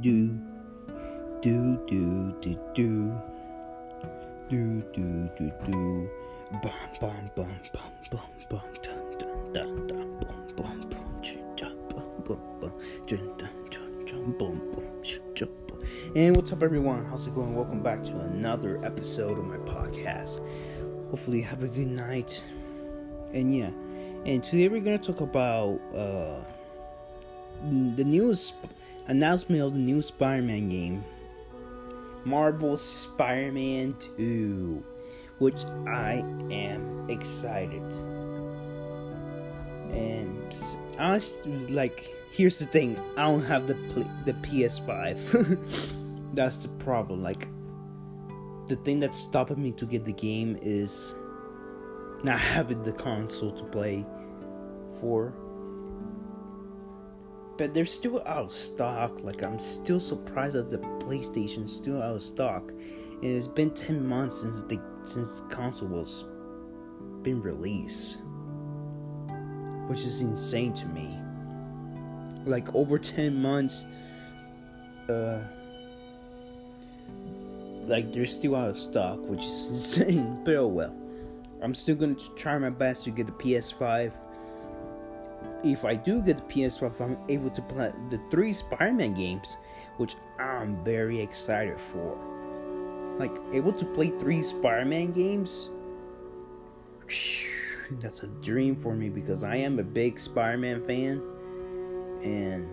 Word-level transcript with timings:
do 0.00 0.30
do 1.42 1.76
do 1.88 2.32
do 2.40 2.56
do 2.74 3.20
do 4.48 4.82
do 4.94 5.30
do 5.36 5.52
do 5.66 6.10
bum 6.62 6.72
bum 7.00 7.30
bum 7.34 7.48
bum 7.72 7.90
bum 8.10 8.20
bum 8.48 8.60
dun 8.80 9.18
dun 9.18 9.52
dun 9.52 9.86
dun 9.88 10.18
bum 10.20 10.38
bum 10.56 10.80
bum 10.88 11.22
cha 11.22 11.68
bum 11.90 12.04
bum 12.24 12.38
bum 12.60 12.72
dun 13.06 13.36
dun 13.38 13.50
dun 13.70 14.34
bum 14.38 14.60
bum 14.70 14.84
bum. 15.66 15.82
And 16.14 16.36
what's 16.36 16.52
up, 16.52 16.62
everyone? 16.62 17.04
How's 17.04 17.26
it 17.26 17.34
going? 17.34 17.56
Welcome 17.56 17.82
back 17.82 18.04
to 18.04 18.20
another 18.20 18.80
episode 18.84 19.36
of 19.36 19.44
my 19.46 19.56
podcast. 19.56 20.40
Hopefully, 21.10 21.42
have 21.42 21.64
a 21.64 21.68
good 21.68 21.88
night. 21.88 22.44
And 23.32 23.56
yeah, 23.56 23.70
and 24.24 24.44
today 24.44 24.68
we're 24.68 24.80
gonna 24.80 24.98
talk 24.98 25.20
about 25.22 25.80
uh 25.92 26.40
the 27.96 28.04
news 28.04 28.52
announcement 29.08 29.62
of 29.62 29.72
the 29.72 29.78
new 29.78 30.00
Spider-Man 30.00 30.68
game, 30.68 31.04
Marvel 32.24 32.76
Spider-Man 32.76 33.96
2, 34.16 34.84
which 35.38 35.64
I 35.86 36.24
am 36.50 37.06
excited. 37.08 37.82
And 39.92 40.54
honestly, 40.98 41.52
like, 41.68 42.12
here's 42.30 42.58
the 42.58 42.66
thing: 42.66 42.98
I 43.16 43.22
don't 43.22 43.44
have 43.44 43.66
the 43.66 43.74
the 44.24 44.34
PS5. 44.34 45.88
That's 46.34 46.56
the 46.56 46.68
problem. 46.68 47.22
Like, 47.22 47.48
the 48.68 48.76
thing 48.76 49.00
that's 49.00 49.18
stopping 49.18 49.62
me 49.62 49.72
to 49.72 49.86
get 49.86 50.04
the 50.04 50.12
game 50.12 50.58
is 50.60 51.14
not 52.22 52.38
having 52.54 52.82
the 52.82 52.92
console 52.92 53.50
to 53.52 53.64
play 53.64 54.04
for 55.00 55.32
but 57.58 57.74
they're 57.74 57.84
still 57.84 58.20
out 58.20 58.44
of 58.44 58.52
stock. 58.52 59.22
Like 59.22 59.42
I'm 59.42 59.58
still 59.58 60.00
surprised 60.00 60.54
that 60.54 60.70
the 60.70 60.78
PlayStation's 60.78 61.74
still 61.74 62.00
out 62.00 62.16
of 62.16 62.22
stock, 62.22 62.70
and 62.70 63.24
it's 63.24 63.48
been 63.48 63.72
ten 63.72 64.06
months 64.06 64.40
since 64.40 64.62
the 64.62 64.80
since 65.04 65.40
the 65.40 65.46
console 65.48 65.88
was 65.88 66.24
been 67.22 67.42
released, 67.42 68.18
which 69.88 70.02
is 70.02 70.22
insane 70.22 70.72
to 70.74 70.86
me. 70.86 71.18
Like 72.46 72.74
over 72.74 72.96
ten 72.96 73.42
months, 73.42 73.84
uh, 75.08 75.40
like 77.86 78.12
they're 78.12 78.24
still 78.24 78.54
out 78.54 78.70
of 78.70 78.78
stock, 78.78 79.18
which 79.28 79.44
is 79.44 79.66
insane. 79.70 80.42
But 80.44 80.54
oh 80.54 80.68
well, 80.68 80.96
I'm 81.60 81.74
still 81.74 81.96
gonna 81.96 82.14
try 82.36 82.56
my 82.56 82.70
best 82.70 83.02
to 83.04 83.10
get 83.10 83.26
the 83.26 83.32
PS5 83.32 84.12
if 85.64 85.84
I 85.84 85.94
do 85.94 86.22
get 86.22 86.36
the 86.36 86.42
PS5, 86.42 87.00
I'm 87.00 87.18
able 87.28 87.50
to 87.50 87.62
play 87.62 87.92
the 88.10 88.20
three 88.30 88.52
Spider-Man 88.52 89.14
games, 89.14 89.56
which 89.96 90.14
I'm 90.38 90.82
very 90.84 91.20
excited 91.20 91.78
for. 91.80 92.16
Like 93.18 93.32
able 93.52 93.72
to 93.72 93.84
play 93.84 94.12
three 94.18 94.42
Spider-Man 94.42 95.12
games. 95.12 95.70
That's 97.92 98.22
a 98.22 98.26
dream 98.26 98.76
for 98.76 98.94
me 98.94 99.08
because 99.08 99.42
I 99.42 99.56
am 99.56 99.78
a 99.78 99.82
big 99.82 100.18
Spider-Man 100.18 100.86
fan, 100.86 101.22
and 102.22 102.68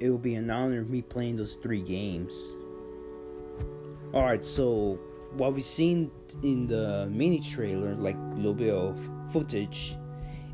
it 0.00 0.08
will 0.08 0.18
be 0.18 0.36
an 0.36 0.48
honor 0.50 0.82
me 0.84 1.02
playing 1.02 1.36
those 1.36 1.56
three 1.56 1.82
games. 1.82 2.54
All 4.14 4.22
right, 4.22 4.44
so 4.44 4.98
what 5.36 5.52
we've 5.52 5.64
seen 5.64 6.10
in 6.42 6.66
the 6.66 7.06
mini 7.10 7.40
trailer, 7.40 7.94
like 7.94 8.16
a 8.16 8.36
little 8.36 8.54
bit 8.54 8.72
of 8.72 8.98
footage, 9.32 9.96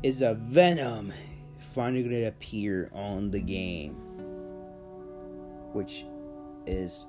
is 0.03 0.21
a 0.21 0.33
Venom 0.33 1.13
finally 1.75 2.01
gonna 2.01 2.27
appear 2.27 2.89
on 2.93 3.29
the 3.29 3.39
game, 3.39 3.95
which 5.73 6.05
is 6.65 7.05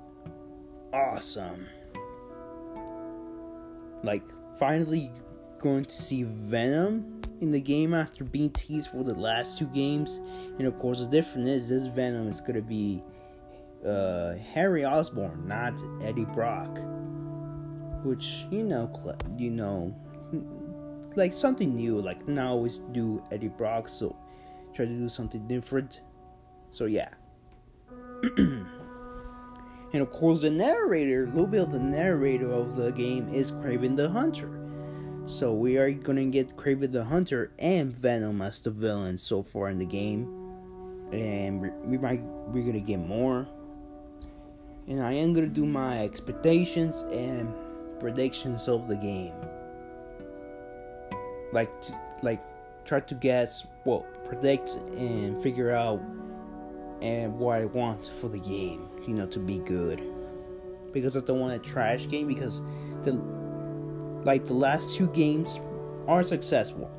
awesome. 0.93 1.65
Like, 4.03 4.23
finally 4.59 5.09
going 5.59 5.85
to 5.85 5.95
see 5.95 6.23
Venom 6.23 7.21
in 7.41 7.51
the 7.51 7.59
game 7.59 7.93
after 7.93 8.23
being 8.23 8.49
teased 8.51 8.91
for 8.91 9.03
the 9.03 9.15
last 9.15 9.57
two 9.57 9.67
games. 9.67 10.19
And 10.59 10.67
of 10.67 10.77
course, 10.79 10.99
the 10.99 11.07
difference 11.07 11.49
is 11.49 11.69
this 11.69 11.87
Venom 11.87 12.27
is 12.27 12.41
gonna 12.41 12.61
be 12.61 13.01
uh, 13.85 14.33
Harry 14.53 14.83
Osborn, 14.83 15.47
not 15.47 15.81
Eddie 16.01 16.25
Brock. 16.25 16.77
Which 18.03 18.45
you 18.51 18.63
know, 18.63 18.91
you 19.37 19.49
know, 19.49 19.95
like 21.15 21.33
something 21.33 21.73
new. 21.73 21.99
Like 21.99 22.27
now 22.27 22.51
always 22.51 22.79
do 22.91 23.23
Eddie 23.31 23.47
Brock, 23.47 23.87
so 23.87 24.15
try 24.77 24.85
to 24.85 24.91
do 24.93 25.09
something 25.09 25.47
different. 25.47 26.01
So 26.69 26.85
yeah. 26.85 27.09
and 28.37 28.67
of 29.93 30.11
course 30.11 30.41
the 30.41 30.51
narrator, 30.51 31.23
a 31.23 31.27
little 31.27 31.47
bit 31.47 31.61
of 31.61 31.71
the 31.71 31.79
narrator 31.79 32.51
of 32.51 32.75
the 32.75 32.91
game 32.91 33.33
is 33.33 33.51
Kraven 33.51 33.95
the 33.95 34.07
Hunter. 34.07 34.51
So 35.25 35.51
we 35.53 35.77
are 35.77 35.91
gonna 35.91 36.25
get 36.25 36.55
Kraven 36.55 36.91
the 36.91 37.03
Hunter 37.03 37.51
and 37.57 37.91
Venom 37.91 38.41
as 38.41 38.61
the 38.61 38.69
villain 38.69 39.17
so 39.17 39.41
far 39.41 39.69
in 39.69 39.79
the 39.79 39.85
game. 39.85 40.25
And 41.11 41.59
we 41.83 41.97
might 41.97 42.21
we're 42.21 42.63
gonna 42.63 42.79
get 42.79 42.99
more. 42.99 43.47
And 44.87 45.01
I 45.01 45.13
am 45.13 45.33
gonna 45.33 45.47
do 45.47 45.65
my 45.65 46.03
expectations 46.03 47.01
and 47.11 47.51
predictions 47.99 48.67
of 48.67 48.87
the 48.87 48.95
game. 48.95 49.33
Like 51.51 51.71
like 52.21 52.43
try 52.87 52.99
to 53.01 53.15
guess 53.15 53.65
well 53.85 54.05
predict 54.25 54.75
and 54.95 55.41
figure 55.43 55.71
out 55.71 56.01
and 57.01 57.37
what 57.37 57.59
I 57.59 57.65
want 57.65 58.11
for 58.19 58.27
the 58.27 58.39
game, 58.39 58.89
you 59.07 59.13
know, 59.13 59.27
to 59.27 59.39
be 59.39 59.59
good. 59.59 60.01
Because 60.91 61.15
I 61.15 61.19
don't 61.19 61.39
want 61.39 61.53
a 61.53 61.59
trash 61.59 62.07
game 62.07 62.27
because 62.27 62.61
the 63.03 63.13
like 64.23 64.47
the 64.47 64.53
last 64.53 64.95
two 64.95 65.07
games 65.09 65.59
are 66.07 66.23
successful. 66.23 66.89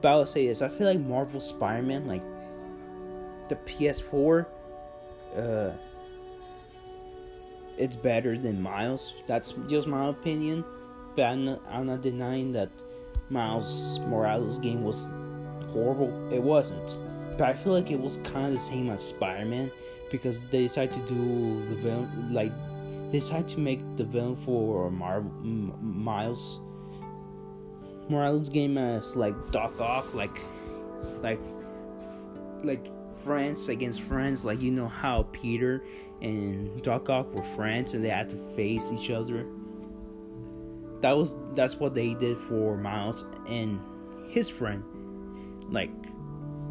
But 0.00 0.08
I'll 0.08 0.26
say 0.26 0.46
this, 0.46 0.62
I 0.62 0.68
feel 0.68 0.86
like 0.88 1.00
Marvel 1.00 1.40
Spider-Man, 1.40 2.06
like 2.06 2.22
the 3.48 3.56
PS4, 3.56 4.46
uh 5.36 5.70
it's 7.78 7.96
better 7.96 8.36
than 8.36 8.62
Miles. 8.62 9.14
That's 9.26 9.54
just 9.66 9.86
my 9.86 10.08
opinion. 10.08 10.64
But 11.16 11.24
I'm 11.24 11.44
not 11.44 11.62
I'm 11.68 11.86
not 11.86 12.00
denying 12.00 12.52
that 12.52 12.70
Miles 13.30 13.98
Morales 14.00 14.58
game 14.58 14.82
was 14.84 15.08
horrible. 15.72 16.32
It 16.32 16.42
wasn't. 16.42 16.96
But 17.38 17.48
I 17.48 17.54
feel 17.54 17.72
like 17.72 17.90
it 17.90 17.98
was 17.98 18.18
kind 18.18 18.46
of 18.46 18.52
the 18.52 18.58
same 18.58 18.90
as 18.90 19.02
Spider 19.02 19.44
Man 19.44 19.70
because 20.10 20.46
they 20.46 20.62
decided 20.62 20.94
to 20.94 21.14
do 21.14 21.68
the 21.70 21.76
villain, 21.76 22.32
like, 22.32 22.52
they 23.10 23.18
decided 23.18 23.48
to 23.48 23.58
make 23.58 23.80
the 23.96 24.04
villain 24.04 24.36
for 24.36 24.90
Mar- 24.90 25.18
M- 25.18 25.72
Miles 25.80 26.60
Morales 28.08 28.48
game 28.48 28.76
as 28.76 29.16
like 29.16 29.34
Doc 29.52 29.80
Ock, 29.80 30.12
like, 30.14 30.38
like, 31.22 31.40
like 32.62 32.86
friends 33.24 33.68
against 33.68 34.02
friends. 34.02 34.44
Like, 34.44 34.60
you 34.60 34.70
know 34.70 34.88
how 34.88 35.26
Peter 35.32 35.82
and 36.20 36.82
Doc 36.82 37.08
Ock 37.08 37.32
were 37.34 37.42
friends 37.42 37.94
and 37.94 38.04
they 38.04 38.10
had 38.10 38.28
to 38.30 38.36
face 38.54 38.92
each 38.92 39.10
other. 39.10 39.46
That 41.00 41.16
was 41.16 41.34
that's 41.54 41.76
what 41.76 41.94
they 41.94 42.14
did 42.14 42.38
for 42.48 42.76
Miles 42.76 43.24
and 43.48 43.80
his 44.28 44.48
friend 44.48 44.82
like 45.72 45.90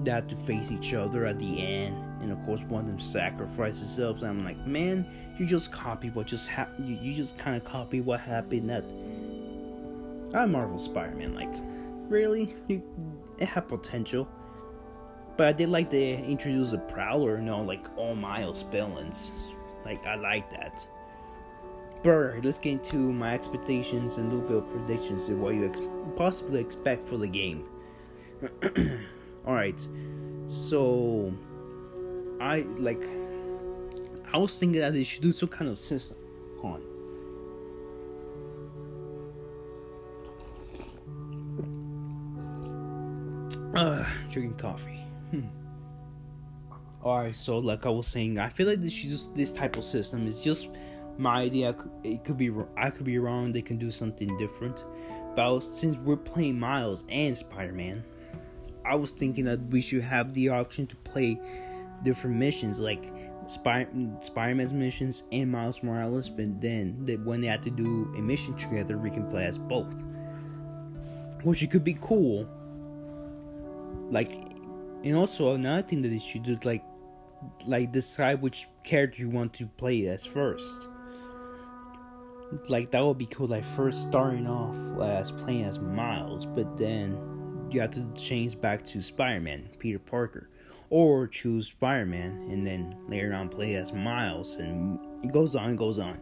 they 0.04 0.12
had 0.12 0.30
to 0.30 0.36
face 0.36 0.72
each 0.72 0.94
other 0.94 1.26
at 1.26 1.40
the 1.40 1.62
end. 1.62 1.96
And 2.22 2.32
of 2.32 2.42
course 2.44 2.62
one 2.62 2.82
of 2.82 2.88
them 2.88 3.00
sacrificed 3.00 3.80
themselves 3.80 4.24
i'm 4.24 4.46
like 4.46 4.68
man 4.68 5.08
you 5.40 5.48
just 5.48 5.72
copy 5.72 6.12
what 6.12 6.28
just 6.28 6.48
happened 6.48 6.88
you, 6.88 6.96
you 7.02 7.16
just 7.16 7.36
kind 7.36 7.58
of 7.58 7.66
copy 7.66 8.00
what 8.00 8.20
happened 8.20 8.70
that 8.70 8.84
i'm 10.40 10.52
marvel 10.52 10.78
spider-man. 10.78 11.34
Like 11.34 11.52
really? 12.10 12.56
You, 12.68 12.84
it 13.40 13.48
had 13.48 13.68
potential. 13.68 14.30
But 15.36 15.48
i 15.48 15.52
did 15.52 15.70
like 15.70 15.90
they 15.90 16.18
introduce 16.24 16.72
the 16.72 16.78
prowler 16.78 17.38
you 17.38 17.44
know 17.44 17.62
like 17.64 17.86
all 17.98 18.14
miles 18.14 18.62
villains 18.64 19.32
like 19.84 20.06
i 20.06 20.14
like 20.14 20.52
that. 20.52 20.88
But 22.04 22.44
let's 22.44 22.60
get 22.60 22.74
into 22.74 22.98
my 22.98 23.34
expectations 23.34 24.18
and 24.18 24.32
little 24.32 24.48
bit 24.48 24.58
of 24.58 24.70
predictions 24.70 25.28
of 25.30 25.40
what 25.40 25.56
you 25.56 25.66
ex- 25.66 25.82
possibly 26.16 26.60
expect 26.60 27.08
for 27.08 27.18
the 27.18 27.28
game 27.28 27.68
all 29.46 29.54
right. 29.54 29.80
So 30.48 31.34
i 32.42 32.66
like 32.80 33.04
i 34.34 34.38
was 34.38 34.58
thinking 34.58 34.82
that 34.82 34.94
they 34.94 35.04
should 35.04 35.22
do 35.22 35.32
some 35.32 35.50
kind 35.50 35.70
of 35.70 35.78
system. 35.78 36.18
On. 36.64 36.82
Uh 43.76 44.06
drinking 44.30 44.58
coffee. 44.58 45.00
Hmm. 45.32 45.46
all 47.04 47.20
right 47.20 47.36
so 47.36 47.58
like 47.58 47.86
i 47.86 47.90
was 47.90 48.06
saying 48.06 48.38
i 48.38 48.50
feel 48.50 48.68
like 48.68 48.82
this 48.82 48.94
just 48.94 49.34
this 49.34 49.54
type 49.54 49.78
of 49.78 49.84
system 49.86 50.28
is 50.28 50.42
just 50.44 50.68
my 51.18 51.42
idea. 51.42 51.76
It 52.04 52.24
could 52.24 52.38
be 52.38 52.52
i 52.78 52.90
could 52.90 53.06
be 53.06 53.20
wrong. 53.20 53.52
They 53.52 53.62
can 53.62 53.78
do 53.78 53.92
something 53.92 54.36
different. 54.38 54.86
But 55.36 55.60
since 55.62 55.96
we're 55.98 56.18
playing 56.18 56.60
miles 56.60 57.06
and 57.10 57.38
spider-man 57.38 58.04
I 58.86 58.96
was 58.96 59.12
thinking 59.12 59.46
that 59.46 59.60
we 59.68 59.82
should 59.82 60.02
have 60.02 60.34
the 60.34 60.50
option 60.50 60.88
to 60.88 60.96
play 60.98 61.40
different 62.04 62.38
missions. 62.38 62.80
Like 62.80 63.12
Spy- 63.48 63.88
Spider-Man's 64.22 64.74
missions 64.74 65.24
and 65.32 65.52
Miles 65.52 65.84
Morales, 65.84 66.30
but 66.30 66.62
then 66.62 66.98
they, 67.06 67.18
when 67.18 67.42
they 67.42 67.48
have 67.48 67.62
to 67.62 67.72
do 67.72 68.12
a 68.18 68.22
mission 68.22 68.56
together, 68.56 68.98
we 68.98 69.10
can 69.10 69.30
play 69.30 69.46
as 69.46 69.58
both, 69.58 69.94
which 71.44 71.62
it 71.62 71.72
could 71.72 71.84
be 71.84 71.98
cool. 72.02 72.48
Like, 74.10 74.34
and 75.04 75.16
also 75.16 75.54
another 75.54 75.82
thing 75.82 76.02
that 76.02 76.10
they 76.10 76.20
should 76.20 76.44
do, 76.44 76.58
like, 76.64 76.84
like 77.66 77.92
decide 77.92 78.42
which 78.42 78.68
character 78.84 79.22
you 79.22 79.30
want 79.30 79.54
to 79.54 79.66
play 79.66 80.08
as 80.08 80.26
first. 80.26 80.88
Like 82.68 82.92
that 82.92 83.04
would 83.04 83.18
be 83.18 83.26
cool. 83.28 83.48
Like 83.48 83.64
first 83.64 84.08
starting 84.08 84.46
off 84.46 84.76
as 85.02 85.32
playing 85.32 85.64
as 85.64 85.80
Miles, 85.80 86.46
but 86.46 86.78
then 86.78 87.18
you 87.74 87.82
have 87.82 87.92
to 87.92 88.06
change 88.16 88.60
back 88.60 88.86
to 88.88 89.02
Spider-Man, 89.02 89.70
Peter 89.80 90.00
Parker 90.00 90.50
or 90.92 91.26
choose 91.26 91.68
Spider-Man 91.68 92.48
and 92.52 92.68
then 92.68 92.96
later 93.08 93.34
on 93.34 93.50
play 93.50 93.76
as 93.76 93.94
Miles, 93.94 94.58
and 94.58 95.00
it 95.24 95.32
goes 95.32 95.56
on 95.56 95.70
and 95.70 95.78
goes 95.78 95.98
on. 95.98 96.20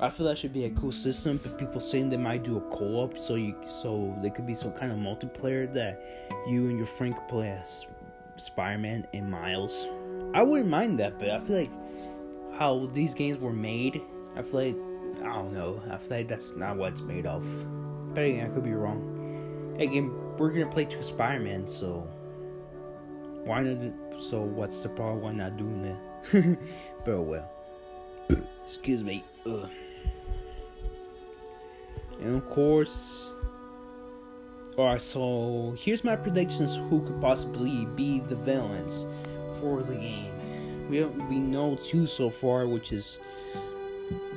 I 0.00 0.10
feel 0.10 0.26
that 0.26 0.38
should 0.38 0.52
be 0.52 0.64
a 0.64 0.70
cool 0.70 0.92
system, 0.92 1.38
but 1.42 1.58
people 1.58 1.80
saying 1.80 2.08
they 2.08 2.16
might 2.16 2.42
do 2.42 2.56
a 2.56 2.60
co-op, 2.70 3.18
so 3.18 3.34
you 3.34 3.54
so 3.66 4.16
there 4.20 4.30
could 4.30 4.46
be 4.46 4.54
some 4.54 4.72
kind 4.72 4.92
of 4.92 4.98
multiplayer 4.98 5.72
that 5.74 6.02
you 6.48 6.68
and 6.68 6.78
your 6.78 6.86
friend 6.86 7.14
could 7.14 7.28
play 7.28 7.50
as 7.50 7.86
Spider-Man 8.36 9.06
and 9.12 9.30
Miles. 9.30 9.86
I 10.34 10.42
wouldn't 10.42 10.68
mind 10.68 10.98
that, 11.00 11.18
but 11.18 11.30
I 11.30 11.38
feel 11.40 11.56
like 11.56 11.70
how 12.58 12.86
these 12.92 13.14
games 13.14 13.38
were 13.38 13.52
made, 13.52 14.00
I 14.36 14.42
feel 14.42 14.60
like 14.60 14.76
I 15.22 15.34
don't 15.34 15.52
know. 15.52 15.82
I 15.90 15.96
feel 15.96 16.18
like 16.18 16.28
that's 16.28 16.54
not 16.56 16.76
what 16.76 16.92
it's 16.92 17.00
made 17.00 17.26
of. 17.26 17.44
But 18.14 18.24
again, 18.24 18.50
I 18.50 18.54
could 18.54 18.64
be 18.64 18.72
wrong. 18.72 19.76
Again, 19.78 20.12
we're 20.38 20.50
gonna 20.50 20.66
play 20.66 20.84
two 20.84 21.02
Spider-Man, 21.02 21.66
so 21.66 22.08
why 23.44 23.62
not? 23.62 24.20
So 24.20 24.40
what's 24.40 24.80
the 24.80 24.88
problem? 24.88 25.22
Why 25.22 25.32
not 25.32 25.56
doing 25.56 25.82
that? 25.82 26.58
but 27.04 27.22
well, 27.22 27.50
excuse 28.64 29.04
me. 29.04 29.24
Ugh. 29.46 29.70
And 32.20 32.36
of 32.36 32.48
course, 32.50 33.30
alright. 34.76 35.02
So 35.02 35.76
here's 35.78 36.02
my 36.02 36.16
predictions: 36.16 36.76
who 36.76 37.02
could 37.02 37.20
possibly 37.20 37.86
be 37.94 38.20
the 38.20 38.36
villains 38.36 39.06
for 39.60 39.82
the 39.82 39.94
game? 39.94 40.90
We 40.90 41.04
we 41.04 41.38
know 41.38 41.76
two 41.76 42.06
so 42.06 42.30
far, 42.30 42.66
which 42.66 42.92
is 42.92 43.20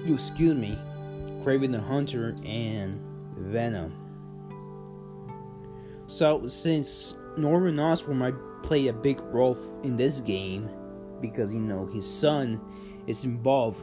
excuse 0.06 0.56
me, 0.56 0.78
Kraven 1.44 1.72
the 1.72 1.82
Hunter 1.82 2.36
and 2.46 3.00
Venom. 3.38 4.09
So 6.10 6.48
since 6.48 7.14
Norman 7.38 7.80
Osborn 7.80 8.18
might 8.18 8.34
play 8.64 8.88
a 8.88 8.94
big 8.94 9.22
role 9.26 9.56
in 9.84 9.96
this 9.96 10.22
game 10.22 10.68
because 11.22 11.54
you 11.54 11.60
know 11.60 11.86
his 11.86 12.12
son 12.12 12.60
is 13.06 13.26
involved 13.26 13.80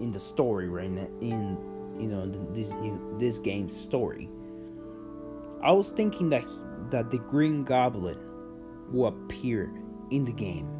in 0.00 0.10
the 0.10 0.18
story 0.18 0.68
right 0.68 0.90
now 0.90 1.06
in 1.20 1.58
you 2.00 2.08
know 2.08 2.26
this 2.54 2.72
new 2.72 3.14
this 3.18 3.38
game's 3.38 3.76
story. 3.76 4.30
I 5.62 5.70
was 5.70 5.90
thinking 5.90 6.30
that 6.30 6.46
that 6.90 7.10
the 7.10 7.18
Green 7.18 7.62
Goblin 7.62 8.18
will 8.90 9.08
appear 9.08 9.70
in 10.10 10.24
the 10.24 10.32
game 10.32 10.70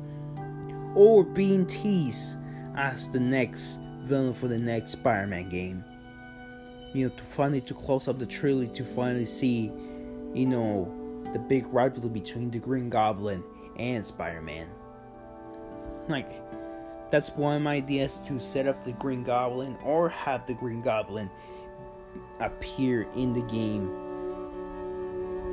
or 0.95 1.25
being 1.25 1.67
teased 1.67 2.39
as 2.75 3.11
the 3.11 3.21
next 3.21 3.81
villain 4.05 4.33
for 4.33 4.49
the 4.49 4.59
next 4.59 4.93
Spider-Man 4.93 5.51
game. 5.51 5.85
You 6.95 7.09
know, 7.11 7.15
to 7.15 7.23
finally 7.23 7.61
to 7.61 7.75
close 7.75 8.09
up 8.09 8.19
the 8.19 8.25
trilogy 8.25 8.73
to 8.73 8.85
finally 8.85 9.27
see, 9.27 9.71
you 10.37 10.47
know, 10.47 10.93
the 11.33 11.39
big 11.39 11.67
rivalry 11.69 12.11
between 12.11 12.51
the 12.51 12.59
Green 12.59 12.91
Goblin 12.91 13.43
and 13.79 14.05
Spider 14.05 14.43
Man. 14.43 14.69
Like, 16.09 16.43
that's 17.11 17.31
one 17.31 17.57
of 17.57 17.63
my 17.63 17.77
ideas 17.77 18.21
to 18.27 18.39
set 18.39 18.67
up 18.67 18.83
the 18.83 18.93
Green 18.93 19.23
Goblin 19.23 19.79
or 19.83 20.09
have 20.11 20.47
the 20.47 20.55
Green 20.55 20.83
Goblin 20.83 21.31
appear 22.41 23.07
in 23.15 23.33
the 23.33 23.41
game 23.43 23.91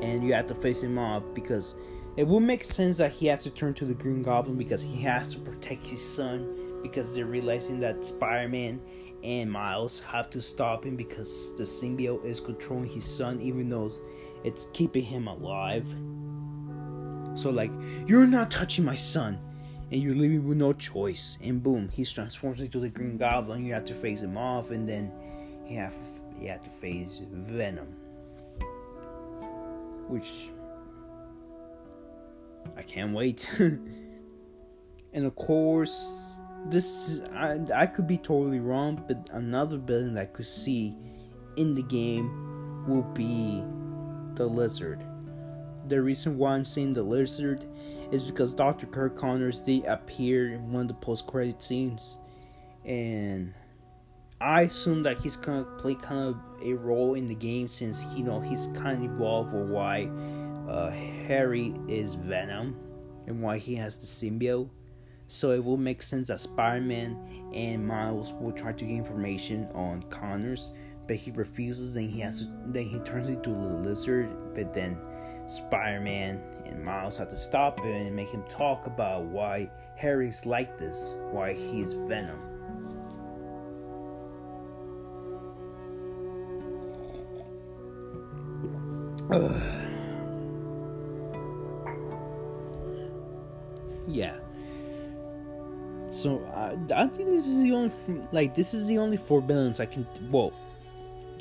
and 0.01 0.23
you 0.23 0.33
have 0.33 0.47
to 0.47 0.55
face 0.55 0.83
him 0.83 0.97
off 0.97 1.23
because 1.33 1.75
it 2.17 2.27
would 2.27 2.41
make 2.41 2.63
sense 2.63 2.97
that 2.97 3.11
he 3.11 3.27
has 3.27 3.43
to 3.43 3.49
turn 3.49 3.73
to 3.75 3.85
the 3.85 3.93
Green 3.93 4.21
Goblin 4.21 4.57
because 4.57 4.81
he 4.81 5.01
has 5.01 5.31
to 5.31 5.39
protect 5.39 5.85
his 5.85 6.05
son 6.05 6.81
because 6.81 7.13
they're 7.13 7.25
realizing 7.25 7.79
that 7.79 8.05
Spider 8.05 8.49
Man 8.49 8.81
and 9.23 9.49
Miles 9.49 10.01
have 10.01 10.29
to 10.31 10.41
stop 10.41 10.85
him 10.85 10.97
because 10.97 11.55
the 11.55 11.63
symbiote 11.63 12.25
is 12.25 12.41
controlling 12.41 12.89
his 12.89 13.05
son 13.05 13.39
even 13.39 13.69
though 13.69 13.89
it's 14.43 14.67
keeping 14.73 15.03
him 15.03 15.27
alive. 15.27 15.87
So 17.35 17.49
like, 17.49 17.71
you're 18.05 18.27
not 18.27 18.51
touching 18.51 18.85
my 18.85 18.95
son, 18.95 19.39
and 19.91 20.01
you're 20.01 20.13
leaving 20.13 20.47
with 20.47 20.57
no 20.57 20.73
choice. 20.73 21.37
And 21.41 21.61
boom, 21.61 21.89
he's 21.91 22.11
transforms 22.11 22.61
into 22.61 22.79
the 22.79 22.89
Green 22.89 23.17
Goblin. 23.17 23.65
You 23.65 23.73
have 23.73 23.85
to 23.85 23.93
face 23.93 24.21
him 24.21 24.37
off, 24.37 24.71
and 24.71 24.87
then 24.87 25.11
you 25.67 25.77
have 25.77 25.93
you 26.39 26.49
have 26.49 26.61
to 26.61 26.69
face 26.69 27.21
Venom, 27.31 27.95
which 30.07 30.31
I 32.77 32.81
can't 32.81 33.13
wait. 33.13 33.49
and 33.59 35.25
of 35.25 35.35
course, 35.35 36.37
this 36.67 37.19
I, 37.33 37.59
I 37.73 37.85
could 37.87 38.07
be 38.07 38.17
totally 38.17 38.59
wrong, 38.59 39.03
but 39.07 39.29
another 39.31 39.77
villain 39.77 40.15
that 40.15 40.21
I 40.21 40.25
could 40.25 40.47
see 40.47 40.95
in 41.55 41.75
the 41.75 41.83
game 41.83 42.85
will 42.87 43.03
be 43.13 43.63
the 44.35 44.45
lizard. 44.45 45.03
The 45.87 46.01
reason 46.01 46.37
why 46.37 46.53
I'm 46.53 46.65
saying 46.65 46.93
the 46.93 47.03
lizard 47.03 47.65
is 48.11 48.21
because 48.21 48.53
Dr. 48.53 48.85
Curt 48.87 49.15
Connors 49.15 49.61
did 49.61 49.85
appear 49.85 50.53
in 50.53 50.71
one 50.71 50.83
of 50.83 50.87
the 50.87 50.93
post 50.93 51.27
credit 51.27 51.61
scenes, 51.61 52.17
and 52.85 53.53
I 54.39 54.61
assume 54.61 55.03
that 55.03 55.17
he's 55.17 55.35
gonna 55.35 55.63
play 55.63 55.95
kind 55.95 56.29
of 56.29 56.37
a 56.61 56.73
role 56.73 57.15
in 57.15 57.25
the 57.25 57.35
game 57.35 57.67
since 57.67 58.05
you 58.15 58.23
know 58.23 58.39
he's 58.39 58.67
kind 58.75 58.97
of 58.97 59.03
involved 59.03 59.53
with 59.53 59.69
why 59.69 60.09
uh, 60.67 60.91
Harry 60.91 61.73
is 61.87 62.15
Venom 62.15 62.77
and 63.27 63.41
why 63.41 63.57
he 63.57 63.75
has 63.75 63.97
the 63.97 64.05
symbiote. 64.05 64.69
So 65.27 65.51
it 65.51 65.63
will 65.63 65.77
make 65.77 66.01
sense 66.01 66.27
that 66.27 66.41
Spider-Man 66.41 67.51
and 67.53 67.87
Miles 67.87 68.33
will 68.33 68.51
try 68.51 68.73
to 68.73 68.85
get 68.85 68.93
information 68.93 69.67
on 69.73 70.03
Connors 70.03 70.71
but 71.07 71.15
he 71.15 71.31
refuses. 71.31 71.93
Then 71.93 72.07
he 72.07 72.19
has 72.21 72.41
to. 72.41 72.47
Then 72.67 72.85
he 72.85 72.99
turns 72.99 73.27
into 73.27 73.49
a 73.49 73.81
lizard. 73.81 74.29
But 74.53 74.73
then 74.73 74.97
Spider-Man 75.47 76.41
and 76.65 76.83
Miles 76.83 77.17
have 77.17 77.29
to 77.29 77.37
stop 77.37 77.79
him 77.79 78.07
and 78.07 78.15
make 78.15 78.29
him 78.29 78.43
talk 78.49 78.87
about 78.87 79.25
why 79.25 79.69
Harry's 79.95 80.45
like 80.45 80.77
this, 80.77 81.13
why 81.31 81.53
he's 81.53 81.93
Venom. 81.93 82.39
yeah. 94.07 94.35
So 96.11 96.39
uh, 96.53 96.75
I 96.95 97.07
think 97.07 97.29
this 97.29 97.47
is 97.47 97.63
the 97.63 97.71
only 97.71 97.91
like 98.31 98.53
this 98.53 98.73
is 98.73 98.87
the 98.87 98.99
only 98.99 99.17
four 99.17 99.41
villains 99.41 99.79
I 99.79 99.85
can. 99.87 100.05
Well, 100.29 100.53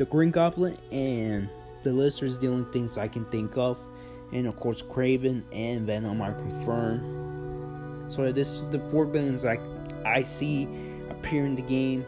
the 0.03 0.07
Green 0.07 0.33
Goblin 0.33 0.77
and 0.91 1.49
the 1.85 1.93
Lizard 1.93 2.29
is 2.29 2.41
the 2.41 2.49
only 2.49 2.69
things 2.73 2.99
I 2.99 3.07
can 3.07 3.25
think 3.27 3.57
of. 3.57 3.79
And 4.33 4.49
of 4.49 4.57
course, 4.57 4.83
Kraven 4.83 5.45
and 5.53 5.87
Venom 5.87 6.21
are 6.21 6.33
confirmed. 6.33 8.13
So 8.13 8.33
this 8.33 8.65
the 8.73 8.81
four 8.91 9.05
villains 9.05 9.45
I 9.45 9.61
I 10.05 10.25
see 10.25 10.67
appear 11.09 11.47
in 11.47 11.55
the 11.55 11.63
game 11.63 12.05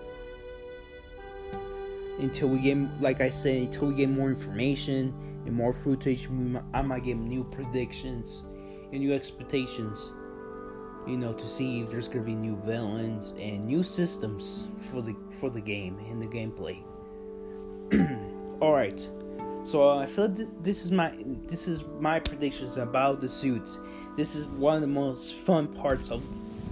until 2.19 2.49
we 2.49 2.59
get, 2.59 2.79
like 3.01 3.21
I 3.21 3.31
said, 3.31 3.63
until 3.63 3.87
we 3.87 3.95
get 3.95 4.09
more 4.09 4.29
information 4.29 5.15
and 5.47 5.55
more 5.55 5.73
footage. 5.73 6.29
I 6.73 6.83
might 6.83 7.05
get 7.05 7.17
new 7.17 7.45
predictions 7.45 8.43
and 8.91 9.03
new 9.03 9.13
expectations. 9.13 10.13
You 11.07 11.17
know, 11.17 11.33
to 11.33 11.47
see 11.47 11.83
if 11.83 11.91
there's 11.91 12.09
gonna 12.09 12.25
be 12.25 12.35
new 12.35 12.57
villains 12.67 13.35
and 13.39 13.65
new 13.65 13.85
systems 13.85 14.67
for 14.91 15.01
the 15.01 15.15
for 15.39 15.49
the 15.49 15.61
game 15.61 16.01
and 16.11 16.21
the 16.21 16.27
gameplay. 16.27 16.83
all 18.61 18.73
right. 18.73 19.09
So 19.65 19.89
uh, 19.89 19.99
i 19.99 20.07
feel 20.07 20.29
like 20.29 20.63
this 20.63 20.85
is 20.85 20.93
my 20.93 21.13
this 21.47 21.67
is 21.69 21.85
my 21.99 22.21
predictions 22.21 22.77
about 22.77 23.21
the 23.21 23.29
suits. 23.29 23.81
This 24.17 24.37
is 24.37 24.45
one 24.47 24.75
of 24.75 24.83
the 24.83 24.87
most 24.87 25.35
fun 25.35 25.69
parts 25.69 26.11
of 26.11 26.23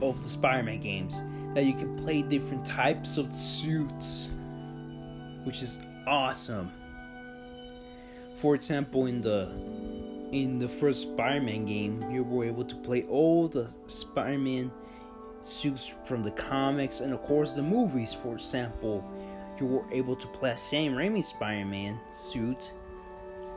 of 0.03 0.23
the 0.23 0.29
spider-man 0.29 0.81
games 0.81 1.23
that 1.55 1.65
you 1.65 1.75
can 1.75 1.97
play 2.03 2.23
different 2.23 2.67
types 2.67 3.17
of 3.17 3.33
suits 3.33 4.29
which 5.45 5.63
is 5.63 5.79
awesome. 6.07 6.71
For 8.41 8.55
example 8.55 9.07
in 9.07 9.23
the 9.23 9.49
in 10.33 10.59
the 10.59 10.69
first 10.69 11.03
spider-man 11.03 11.67
game 11.67 12.11
you 12.11 12.25
were 12.25 12.45
able 12.45 12.65
to 12.65 12.77
play 12.77 13.05
all 13.05 13.49
the 13.49 13.71
spider-man 13.87 14.71
suits 15.41 15.93
from 16.05 16.23
the 16.23 16.31
comics 16.31 17.01
and 17.01 17.13
of 17.13 17.23
course 17.23 17.53
the 17.53 17.63
movies 17.63 18.15
for 18.15 18.35
example 18.35 19.05
you 19.61 19.67
were 19.67 19.85
able 19.91 20.17
to 20.17 20.27
play 20.29 20.55
Sam 20.57 20.95
Raimi 20.95 21.25
Spider 21.25 21.65
Man 21.65 21.99
suit 22.11 22.73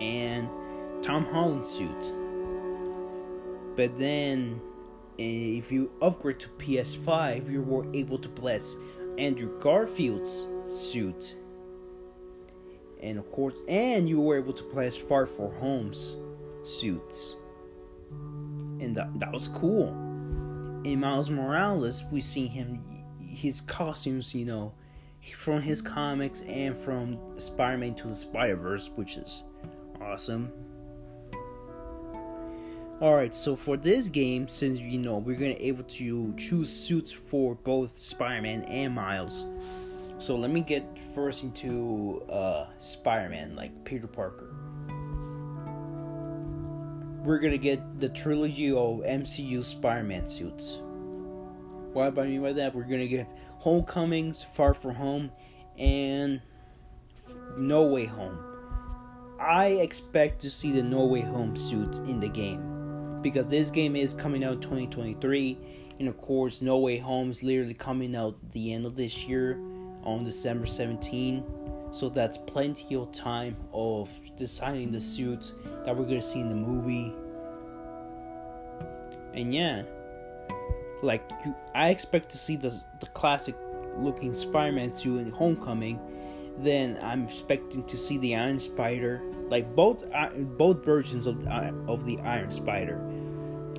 and 0.01 0.49
Tom 1.01 1.25
Holland 1.25 1.65
suit. 1.65 2.13
But 3.75 3.97
then 3.97 4.61
eh, 5.19 5.57
if 5.57 5.71
you 5.71 5.91
upgrade 6.01 6.39
to 6.39 6.47
PS5, 6.57 7.51
you 7.51 7.61
were 7.61 7.85
able 7.93 8.17
to 8.17 8.29
bless 8.29 8.75
Andrew 9.17 9.59
Garfield's 9.59 10.47
suit. 10.65 11.35
And 13.01 13.19
of 13.19 13.31
course, 13.31 13.59
and 13.67 14.09
you 14.09 14.19
were 14.19 14.37
able 14.37 14.53
to 14.53 14.63
bless 14.63 14.95
Far 14.97 15.25
From 15.25 15.51
Home's 15.55 16.17
suits. 16.63 17.35
And 18.09 18.95
that, 18.95 19.19
that 19.19 19.31
was 19.31 19.47
cool. 19.49 19.89
In 20.85 20.99
Miles 20.99 21.29
Morales, 21.29 22.03
we 22.11 22.21
see 22.21 22.47
him, 22.47 22.83
his 23.19 23.61
costumes, 23.61 24.33
you 24.33 24.45
know, 24.45 24.73
from 25.33 25.61
his 25.61 25.81
comics 25.81 26.41
and 26.41 26.75
from 26.75 27.17
Spider 27.37 27.77
Man 27.77 27.95
to 27.95 28.07
the 28.07 28.15
Spider 28.15 28.55
Verse, 28.55 28.89
which 28.95 29.17
is 29.17 29.43
awesome. 30.01 30.51
Alright, 33.01 33.35
so 33.35 33.57
for 33.57 33.75
this 33.75 34.07
game, 34.07 34.47
since 34.47 34.79
you 34.79 34.97
know 34.97 35.17
we're 35.17 35.35
gonna 35.35 35.57
able 35.59 35.83
to 35.83 36.33
choose 36.37 36.69
suits 36.69 37.11
for 37.11 37.53
both 37.53 37.97
Spider-Man 37.97 38.63
and 38.63 38.95
Miles. 38.95 39.45
So 40.17 40.37
let 40.37 40.49
me 40.49 40.61
get 40.61 40.85
first 41.13 41.43
into 41.43 42.23
uh, 42.29 42.67
Spider-Man, 42.77 43.53
like 43.53 43.83
Peter 43.83 44.07
Parker. 44.07 44.55
We're 47.25 47.39
gonna 47.39 47.57
get 47.57 47.99
the 47.99 48.07
trilogy 48.07 48.69
of 48.69 48.99
MCU 48.99 49.61
Spider-Man 49.61 50.25
suits. 50.25 50.79
What 51.91 52.17
I 52.17 52.27
mean 52.27 52.41
by 52.41 52.53
that? 52.53 52.73
We're 52.73 52.83
gonna 52.83 53.07
get 53.07 53.27
Homecomings, 53.65 54.45
Far 54.53 54.75
From 54.75 54.93
Home, 54.93 55.31
and 55.79 56.39
No 57.57 57.81
Way 57.81 58.05
Home. 58.05 58.37
I 59.39 59.65
expect 59.81 60.39
to 60.41 60.51
see 60.51 60.71
the 60.71 60.83
No 60.83 61.05
Way 61.05 61.21
Home 61.21 61.55
suits 61.55 61.97
in 61.97 62.19
the 62.19 62.29
game 62.29 63.23
because 63.23 63.49
this 63.49 63.71
game 63.71 63.95
is 63.95 64.13
coming 64.13 64.43
out 64.43 64.61
2023 64.61 65.57
and 65.97 66.07
of 66.07 66.15
course 66.15 66.61
no 66.61 66.77
way 66.77 66.99
home 66.99 67.31
is 67.31 67.41
literally 67.41 67.73
coming 67.73 68.15
out 68.15 68.37
the 68.51 68.71
end 68.71 68.85
of 68.85 68.95
this 68.95 69.25
year 69.25 69.57
on 70.03 70.23
december 70.23 70.67
17 70.67 71.43
so 71.89 72.07
that's 72.07 72.37
plenty 72.37 72.95
of 72.95 73.11
time 73.11 73.57
of 73.73 74.09
designing 74.37 74.91
the 74.91 75.01
suits 75.01 75.53
that 75.85 75.97
we're 75.97 76.05
gonna 76.05 76.21
see 76.21 76.39
in 76.39 76.49
the 76.49 76.55
movie 76.55 77.11
and 79.33 79.55
yeah 79.55 79.81
like 81.01 81.29
you, 81.45 81.55
i 81.73 81.89
expect 81.89 82.29
to 82.29 82.37
see 82.37 82.55
the, 82.55 82.69
the 82.99 83.07
classic 83.07 83.55
looking 83.97 84.33
spider-man 84.33 84.93
suit 84.93 85.19
in 85.19 85.31
homecoming 85.31 85.99
then 86.59 86.97
i'm 87.01 87.25
expecting 87.25 87.83
to 87.85 87.97
see 87.97 88.17
the 88.19 88.35
iron 88.35 88.59
spider 88.59 89.21
like 89.49 89.75
both 89.75 90.03
uh, 90.13 90.29
both 90.29 90.83
versions 90.83 91.27
of 91.27 91.45
uh, 91.47 91.71
of 91.87 92.05
the 92.05 92.19
Iron 92.21 92.51
Spider, 92.51 92.97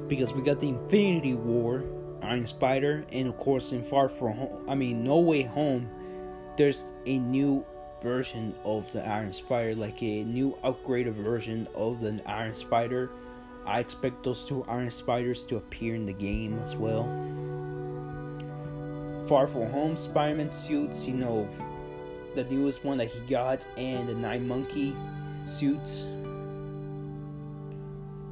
because 0.08 0.32
we 0.32 0.42
got 0.42 0.60
the 0.60 0.68
Infinity 0.68 1.34
War 1.34 1.84
Iron 2.22 2.46
Spider, 2.46 3.04
and 3.12 3.28
of 3.28 3.36
course 3.38 3.72
in 3.72 3.82
Far 3.84 4.08
From 4.08 4.36
Home, 4.36 4.68
I 4.68 4.74
mean 4.74 5.02
No 5.02 5.18
Way 5.18 5.42
Home, 5.42 5.88
there's 6.56 6.92
a 7.06 7.18
new 7.18 7.64
version 8.02 8.54
of 8.64 8.90
the 8.92 9.04
Iron 9.06 9.32
Spider, 9.32 9.74
like 9.74 10.02
a 10.02 10.24
new 10.24 10.56
upgraded 10.62 11.14
version 11.14 11.66
of 11.74 12.00
the 12.00 12.20
Iron 12.26 12.54
Spider. 12.54 13.10
I 13.66 13.80
expect 13.80 14.22
those 14.22 14.44
two 14.44 14.64
Iron 14.68 14.90
Spiders 14.90 15.42
to 15.44 15.56
appear 15.56 15.94
in 15.94 16.06
the 16.06 16.12
game 16.12 16.58
as 16.60 16.76
well. 16.76 17.04
Far 19.26 19.46
From 19.48 19.70
Home 19.70 19.96
Spider-Man 19.96 20.52
suits, 20.52 21.06
you 21.06 21.14
know, 21.14 21.48
the 22.36 22.44
newest 22.44 22.84
one 22.84 22.98
that 22.98 23.10
he 23.10 23.18
got, 23.28 23.66
and 23.76 24.08
the 24.08 24.14
Night 24.14 24.42
Monkey 24.42 24.94
suits, 25.46 26.04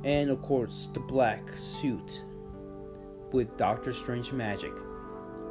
and 0.05 0.31
of 0.31 0.41
course 0.43 0.89
the 0.93 1.01
black 1.01 1.49
suit 1.57 2.23
with 3.33 3.57
Doctor 3.57 3.93
Strange 3.93 4.31
magic. 4.33 4.73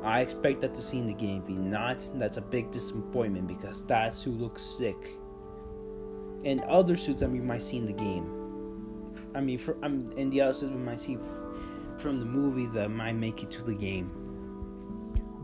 I 0.04 0.22
expect 0.22 0.62
that 0.62 0.74
to 0.76 0.82
see 0.82 1.00
in 1.00 1.08
the 1.08 1.14
game. 1.14 1.44
If 1.48 1.58
not, 1.58 2.10
that's 2.16 2.38
a 2.38 2.42
big 2.42 2.72
disappointment 2.72 3.48
because 3.48 3.86
that 3.88 4.14
suit 4.14 4.40
looks 4.40 4.62
sick. 4.62 5.18
And 6.46 6.62
other 6.62 6.96
suits 6.98 7.22
mean, 7.22 7.32
we 7.32 7.40
might 7.40 7.62
see 7.62 7.78
in 7.78 7.86
the 7.86 7.94
game. 7.94 8.43
I 9.36 9.42
mean, 9.42 9.58
for, 9.58 9.76
I'm 9.82 10.12
and 10.18 10.32
the 10.32 10.42
other 10.42 10.68
we 10.68 10.76
might 10.76 11.00
see 11.00 11.18
from 11.98 12.20
the 12.20 12.26
movie 12.26 12.68
that 12.78 12.90
might 12.90 13.14
make 13.14 13.44
it 13.44 13.52
to 13.52 13.64
the 13.64 13.74
game. 13.74 14.12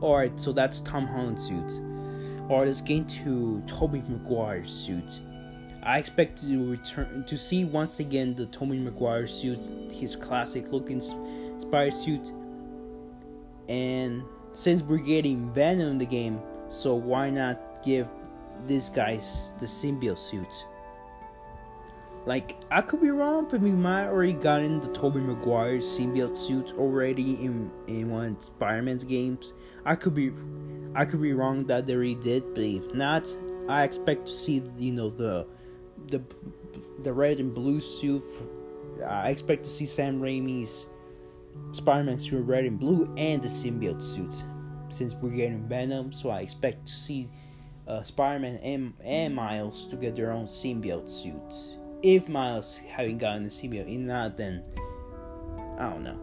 Alright, 0.01 0.39
so 0.39 0.51
that's 0.51 0.79
Tom 0.81 1.07
Holland 1.07 1.41
suits. 1.41 1.79
Alright, 2.49 2.67
let's 2.67 2.81
get 2.81 2.97
into 2.97 3.61
Tobey 3.67 4.03
Maguire's 4.07 4.71
suit. 4.71 5.19
I 5.83 5.97
expect 5.97 6.41
to 6.43 6.69
return 6.71 7.23
to 7.25 7.37
see 7.37 7.63
once 7.63 7.99
again 7.99 8.35
the 8.35 8.45
Tobey 8.47 8.79
Maguire 8.79 9.27
suit, 9.27 9.59
his 9.91 10.15
classic 10.15 10.71
looking 10.71 11.01
Spider 11.59 11.95
suit. 11.95 12.33
And 13.69 14.23
since 14.53 14.81
we're 14.81 14.97
getting 14.97 15.51
Venom 15.53 15.91
in 15.91 15.97
the 15.97 16.05
game, 16.05 16.41
so 16.67 16.95
why 16.95 17.29
not 17.29 17.83
give 17.83 18.07
these 18.67 18.89
guys 18.89 19.53
the 19.59 19.65
symbiote 19.65 20.17
suit? 20.17 20.65
Like 22.29 22.57
I 22.69 22.81
could 22.81 23.01
be 23.01 23.09
wrong, 23.09 23.47
but 23.49 23.59
we 23.59 23.71
might 23.71 24.05
already 24.05 24.33
gotten 24.33 24.79
the 24.79 24.89
Tobey 24.89 25.19
Maguire 25.19 25.79
symbiote 25.79 26.37
suit 26.37 26.73
already 26.77 27.43
in 27.43 27.71
in 27.87 28.11
one 28.11 28.35
of 28.35 28.43
Spider-Man's 28.43 29.03
games. 29.03 29.53
I 29.83 29.95
could 29.95 30.13
be 30.13 30.31
I 30.93 31.05
could 31.05 31.23
be 31.23 31.33
wrong 31.33 31.65
that 31.65 31.87
they 31.87 31.95
already 31.95 32.13
did, 32.13 32.53
but 32.53 32.65
if 32.65 32.93
not, 32.93 33.35
I 33.67 33.83
expect 33.83 34.27
to 34.27 34.31
see 34.31 34.61
you 34.77 34.91
know 34.91 35.09
the 35.09 35.47
the 36.09 36.21
the 37.01 37.11
red 37.11 37.39
and 37.39 37.51
blue 37.51 37.79
suit. 37.79 38.23
I 39.03 39.31
expect 39.31 39.63
to 39.63 39.69
see 39.71 39.87
Sam 39.87 40.21
Raimi's 40.21 40.85
Spider-Man 41.71 42.19
suit 42.19 42.45
red 42.45 42.65
and 42.65 42.79
blue 42.79 43.11
and 43.17 43.41
the 43.41 43.47
symbiote 43.47 44.03
suits. 44.03 44.43
Since 44.89 45.15
we're 45.15 45.31
getting 45.31 45.67
Venom, 45.67 46.13
so 46.13 46.29
I 46.29 46.41
expect 46.41 46.85
to 46.85 46.93
see 46.93 47.27
uh, 47.87 48.03
Spider-Man 48.03 48.57
and, 48.57 48.93
and 49.03 49.35
Miles 49.35 49.87
to 49.87 49.95
get 49.95 50.15
their 50.15 50.31
own 50.31 50.45
symbiote 50.45 51.09
suits. 51.09 51.78
If 52.01 52.29
Miles 52.29 52.77
haven't 52.77 53.17
gotten 53.17 53.43
the 53.43 53.49
symbiote, 53.49 53.93
if 53.93 53.99
not, 53.99 54.37
then 54.37 54.63
I 55.77 55.89
don't 55.89 56.03
know. 56.03 56.19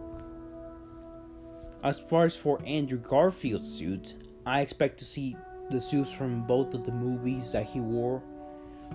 As 1.83 1.99
far 1.99 2.25
as 2.25 2.35
for 2.35 2.59
Andrew 2.65 2.99
Garfield's 2.99 3.71
suit, 3.71 4.15
I 4.45 4.61
expect 4.61 4.97
to 4.99 5.05
see 5.05 5.35
the 5.69 5.79
suits 5.79 6.11
from 6.11 6.47
both 6.47 6.73
of 6.73 6.85
the 6.85 6.91
movies 6.91 7.51
that 7.51 7.65
he 7.65 7.79
wore 7.79 8.23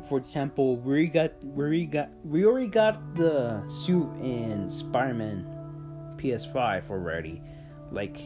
for 0.08 0.18
example, 0.18 0.76
we 0.76 1.06
got 1.06 1.32
we 1.44 1.86
got 1.86 2.10
we 2.24 2.44
already 2.44 2.66
got 2.66 3.14
the 3.14 3.66
suit 3.68 4.08
in 4.20 4.70
Spider-Man 4.70 5.46
PS5 6.16 6.90
already. 6.90 7.40
Like 7.90 8.18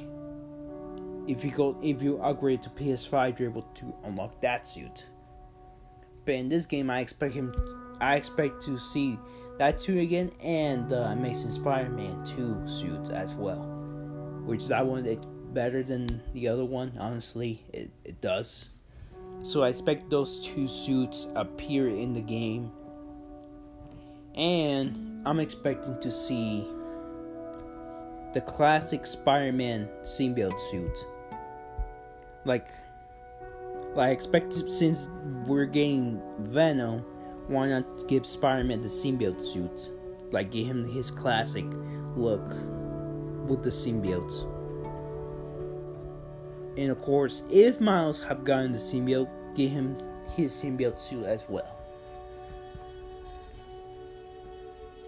if 1.26 1.44
you 1.44 1.50
go 1.50 1.76
if 1.82 2.02
you 2.02 2.18
upgrade 2.18 2.62
to 2.62 2.70
PS5, 2.70 3.38
you're 3.38 3.50
able 3.50 3.62
to 3.62 3.94
unlock 4.04 4.40
that 4.40 4.66
suit. 4.66 5.06
But 6.24 6.34
in 6.34 6.48
this 6.48 6.66
game, 6.66 6.90
I 6.90 7.00
expect 7.00 7.34
him. 7.34 7.54
I 8.00 8.16
expect 8.16 8.62
to 8.62 8.78
see 8.78 9.18
that 9.58 9.80
suit 9.80 9.98
again 9.98 10.30
and 10.42 10.88
the 10.88 11.02
Amazing 11.06 11.50
Spider-Man 11.50 12.24
2 12.24 12.66
suits 12.66 13.10
as 13.10 13.34
well, 13.34 13.62
which 14.44 14.66
that 14.68 14.84
one 14.84 15.06
is 15.06 15.24
better 15.52 15.82
than 15.82 16.20
the 16.34 16.48
other 16.48 16.64
one. 16.64 16.92
Honestly, 16.98 17.62
it 17.72 17.90
it 18.04 18.20
does. 18.20 18.68
So 19.42 19.62
I 19.62 19.68
expect 19.68 20.10
those 20.10 20.46
two 20.46 20.66
suits 20.66 21.26
appear 21.34 21.88
in 21.88 22.12
the 22.12 22.20
game. 22.20 22.70
And 24.34 25.22
I'm 25.26 25.40
expecting 25.40 25.98
to 26.00 26.12
see 26.12 26.66
the 28.34 28.42
classic 28.42 29.06
Spider-Man 29.06 29.88
symbiote 30.02 30.58
suit. 30.70 31.06
Like 32.44 32.68
I 33.96 34.10
expect 34.10 34.52
since 34.70 35.08
we're 35.46 35.64
getting 35.64 36.20
Venom, 36.40 37.04
why 37.48 37.68
not 37.68 38.08
give 38.08 38.26
Spider-Man 38.26 38.82
the 38.82 38.88
symbiote 38.88 39.40
suit? 39.40 39.90
Like 40.30 40.50
give 40.50 40.66
him 40.66 40.84
his 40.84 41.10
classic 41.10 41.66
look 42.16 42.48
with 43.48 43.62
the 43.62 43.70
symbiote. 43.70 44.44
And 46.76 46.90
of 46.90 47.00
course, 47.00 47.42
if 47.50 47.80
Miles 47.80 48.22
have 48.24 48.44
gotten 48.44 48.72
the 48.72 48.78
symbiote, 48.78 49.28
give 49.54 49.70
him 49.70 49.96
his 50.34 50.52
symbiote 50.52 50.98
suit 50.98 51.24
as 51.24 51.48
well. 51.48 51.72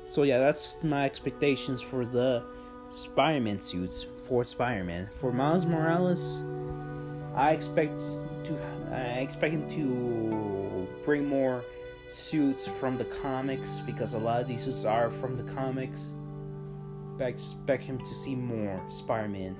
So 0.06 0.22
yeah, 0.22 0.38
that's 0.38 0.76
my 0.82 1.04
expectations 1.04 1.82
for 1.82 2.06
the 2.06 2.42
Spider-Man 2.90 3.60
suits 3.60 4.06
for 4.26 4.44
Spider-Man. 4.44 5.10
For 5.20 5.32
Miles 5.32 5.66
Morales, 5.66 6.44
I 7.34 7.50
expect 7.52 8.00
to 8.44 8.58
I 8.90 9.20
expect 9.20 9.52
him 9.52 9.68
to 9.70 10.88
bring 11.04 11.26
more 11.26 11.62
suits 12.08 12.68
from 12.80 12.96
the 12.96 13.04
comics 13.04 13.80
because 13.80 14.14
a 14.14 14.18
lot 14.18 14.40
of 14.40 14.48
these 14.48 14.62
suits 14.62 14.84
are 14.84 15.10
from 15.10 15.36
the 15.36 15.42
comics. 15.54 16.10
I 17.20 17.24
expect 17.24 17.82
him 17.84 17.98
to 17.98 18.14
see 18.14 18.34
more 18.34 18.80
Spider-Man 18.88 19.56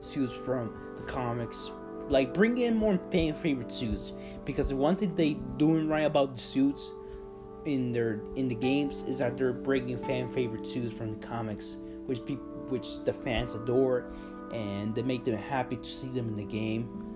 suits 0.00 0.32
from 0.32 0.94
the 0.96 1.02
comics. 1.02 1.70
Like 2.08 2.32
bring 2.32 2.58
in 2.58 2.76
more 2.76 2.98
fan 3.10 3.34
favorite 3.34 3.72
suits 3.72 4.12
because 4.44 4.68
the 4.68 4.76
one 4.76 4.96
thing 4.96 5.14
they 5.14 5.34
doing 5.56 5.88
right 5.88 6.06
about 6.06 6.36
the 6.36 6.42
suits 6.42 6.90
in 7.64 7.92
their 7.92 8.20
in 8.36 8.48
the 8.48 8.54
games 8.54 9.02
is 9.02 9.18
that 9.18 9.36
they're 9.36 9.52
bringing 9.52 9.98
fan 9.98 10.32
favorite 10.32 10.66
suits 10.66 10.96
from 10.96 11.18
the 11.18 11.26
comics, 11.26 11.76
which 12.06 12.24
be 12.24 12.34
which 12.68 13.04
the 13.04 13.12
fans 13.12 13.54
adore, 13.54 14.10
and 14.52 14.94
they 14.94 15.02
make 15.02 15.24
them 15.24 15.36
happy 15.36 15.76
to 15.76 15.84
see 15.84 16.08
them 16.08 16.28
in 16.28 16.36
the 16.36 16.44
game. 16.44 17.07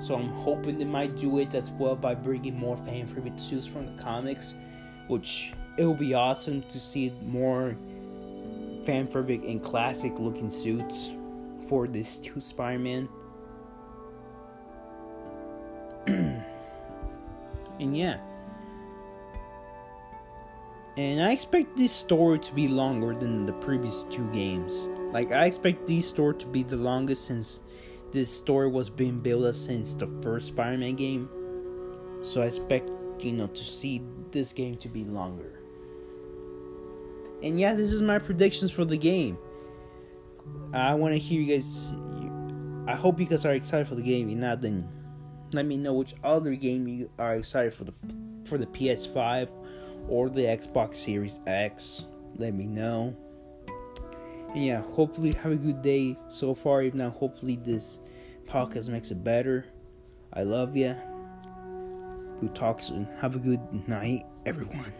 So 0.00 0.16
I'm 0.16 0.30
hoping 0.30 0.78
they 0.78 0.84
might 0.84 1.16
do 1.16 1.38
it 1.38 1.54
as 1.54 1.70
well 1.70 1.94
by 1.94 2.14
bringing 2.14 2.58
more 2.58 2.76
fan 2.78 3.06
favorite 3.06 3.38
suits 3.38 3.66
from 3.66 3.94
the 3.94 4.02
comics, 4.02 4.54
which 5.08 5.52
it 5.76 5.84
will 5.84 5.94
be 5.94 6.14
awesome 6.14 6.62
to 6.62 6.80
see 6.80 7.12
more 7.22 7.76
fan 8.84 9.06
favorite 9.06 9.42
and 9.42 9.62
classic 9.62 10.12
looking 10.18 10.50
suits 10.50 11.10
for 11.68 11.86
this 11.86 12.18
two 12.18 12.40
Spider-Man. 12.40 13.08
and 16.06 17.96
yeah. 17.96 18.18
And 20.96 21.22
I 21.22 21.32
expect 21.32 21.76
this 21.76 21.92
story 21.92 22.38
to 22.40 22.52
be 22.52 22.68
longer 22.68 23.14
than 23.14 23.46
the 23.46 23.52
previous 23.52 24.02
two 24.04 24.26
games. 24.32 24.88
Like 25.12 25.30
I 25.30 25.44
expect 25.44 25.86
this 25.86 26.08
story 26.08 26.34
to 26.36 26.46
be 26.46 26.62
the 26.62 26.76
longest 26.76 27.26
since 27.26 27.60
this 28.12 28.34
story 28.34 28.68
was 28.68 28.90
being 28.90 29.20
built 29.20 29.54
since 29.54 29.94
the 29.94 30.06
first 30.22 30.48
Spider-Man 30.48 30.96
game. 30.96 31.28
So 32.22 32.42
I 32.42 32.46
expect, 32.46 32.90
you 33.20 33.32
know, 33.32 33.46
to 33.46 33.64
see 33.64 34.02
this 34.30 34.52
game 34.52 34.76
to 34.78 34.88
be 34.88 35.04
longer. 35.04 35.60
And 37.42 37.58
yeah, 37.58 37.74
this 37.74 37.92
is 37.92 38.02
my 38.02 38.18
predictions 38.18 38.70
for 38.70 38.84
the 38.84 38.96
game. 38.96 39.38
I 40.72 40.94
want 40.94 41.14
to 41.14 41.18
hear 41.18 41.40
you 41.40 41.54
guys. 41.54 41.92
I 42.86 42.94
hope 42.94 43.20
you 43.20 43.26
guys 43.26 43.44
are 43.44 43.52
excited 43.52 43.88
for 43.88 43.94
the 43.94 44.02
game. 44.02 44.28
If 44.28 44.36
not, 44.36 44.60
then 44.60 44.88
let 45.52 45.66
me 45.66 45.76
know 45.76 45.94
which 45.94 46.14
other 46.22 46.54
game 46.54 46.86
you 46.86 47.10
are 47.18 47.36
excited 47.36 47.74
for 47.74 47.84
the 47.84 47.94
for 48.44 48.58
the 48.58 48.66
PS5 48.66 49.48
or 50.08 50.28
the 50.28 50.42
Xbox 50.42 50.96
Series 50.96 51.40
X. 51.46 52.04
Let 52.36 52.54
me 52.54 52.66
know. 52.66 53.16
And 54.54 54.64
yeah, 54.64 54.82
hopefully 54.82 55.32
have 55.42 55.52
a 55.52 55.56
good 55.56 55.82
day 55.82 56.16
so 56.28 56.54
far. 56.54 56.82
If 56.82 56.94
not, 56.94 57.12
hopefully 57.12 57.56
this 57.56 58.00
podcast 58.46 58.88
makes 58.88 59.10
it 59.10 59.22
better. 59.22 59.66
I 60.32 60.42
love 60.42 60.76
you. 60.76 60.96
We'll 62.40 62.52
talk 62.52 62.82
soon. 62.82 63.06
Have 63.20 63.36
a 63.36 63.38
good 63.38 63.60
night, 63.88 64.24
everyone. 64.46 64.92